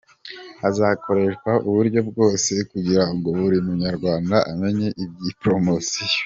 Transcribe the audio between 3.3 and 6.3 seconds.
buri munyarwanda amenye iby'iyi Promosiyo.